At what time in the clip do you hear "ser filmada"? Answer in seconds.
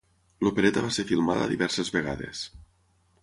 0.95-1.45